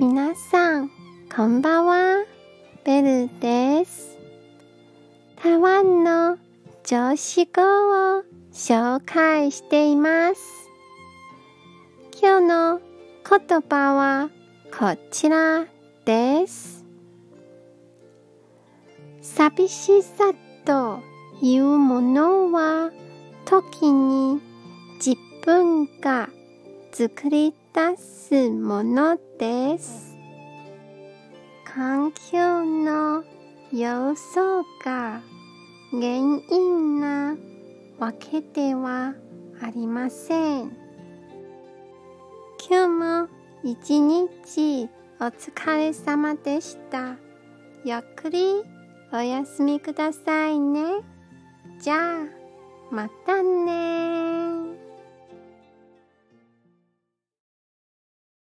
[0.00, 0.90] 皆さん、
[1.36, 2.24] こんばんは。
[2.84, 4.16] ベルです。
[5.42, 6.38] 台湾の
[6.82, 7.60] 常識語
[8.18, 10.40] を紹介しています。
[12.18, 12.80] 今日の
[13.28, 14.30] 言葉は
[14.72, 15.66] こちら
[16.06, 16.82] です。
[19.20, 20.32] 寂しさ
[20.64, 21.00] と
[21.42, 22.90] いうものは
[23.44, 24.40] 時に
[24.96, 26.30] 自分が
[26.92, 30.16] 作り出すものです。
[31.64, 33.22] 環境の
[33.72, 35.20] 要素が
[35.92, 37.36] 原因な
[37.98, 39.14] わけでは
[39.62, 40.76] ありません。
[42.68, 43.28] 今日も
[43.62, 44.88] 一日
[45.20, 47.16] お疲れ様でした。
[47.84, 48.64] ゆっくり
[49.12, 51.02] お休みくださいね。
[51.80, 52.26] じゃあ、
[52.90, 53.99] またね